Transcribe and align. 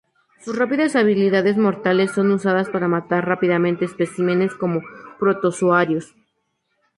Sus 0.43 0.55
rápidas 0.57 0.95
habilidades 0.95 1.57
mortales 1.57 2.11
son 2.11 2.31
usadas 2.31 2.71
para 2.71 2.87
matar 2.87 3.27
rápidamente 3.27 3.85
especímenes 3.85 4.55
como 4.55 4.81
protozoarios. 5.19 6.15